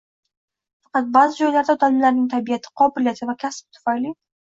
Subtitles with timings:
[0.87, 4.21] Faqat ba’zi joylarda, odamlarning tabiati, qobiliyati va kasbi tufayli